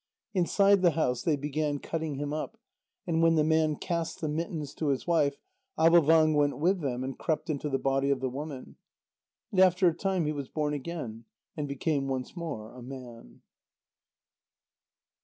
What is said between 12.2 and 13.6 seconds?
more a man.